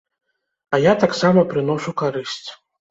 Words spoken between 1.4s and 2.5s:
прыношу карысць.